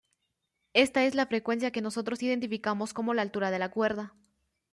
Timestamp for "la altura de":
3.13-3.59